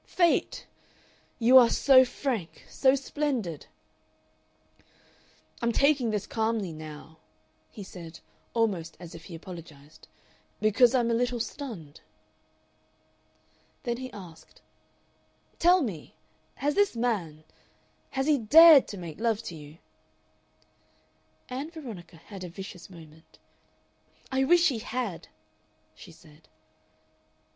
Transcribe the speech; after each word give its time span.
Fate! 0.07 0.65
You 1.37 1.59
are 1.59 1.69
so 1.69 2.03
frank 2.03 2.65
so 2.67 2.95
splendid! 2.95 3.67
"I'm 5.61 5.71
taking 5.71 6.09
this 6.09 6.25
calmly 6.25 6.73
now," 6.73 7.19
he 7.69 7.83
said, 7.83 8.19
almost 8.55 8.97
as 8.99 9.13
if 9.13 9.25
he 9.25 9.35
apologized, 9.35 10.07
"because 10.59 10.95
I'm 10.95 11.11
a 11.11 11.13
little 11.13 11.39
stunned." 11.39 12.01
Then 13.83 13.97
he 13.97 14.11
asked, 14.11 14.59
"Tell 15.59 15.83
me! 15.83 16.15
has 16.55 16.73
this 16.73 16.95
man, 16.95 17.43
has 18.09 18.25
he 18.25 18.39
DARED 18.39 18.87
to 18.87 18.97
make 18.97 19.19
love 19.19 19.43
to 19.43 19.55
you?" 19.55 19.77
Ann 21.47 21.69
Veronica 21.69 22.15
had 22.15 22.43
a 22.43 22.49
vicious 22.49 22.89
moment. 22.89 23.37
"I 24.31 24.45
wish 24.45 24.69
he 24.69 24.79
had," 24.79 25.27
she 25.93 26.11
said. 26.11 26.47